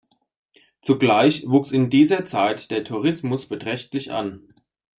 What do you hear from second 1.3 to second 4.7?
wuchs in dieser Zeit der Tourismus beträchtlich an.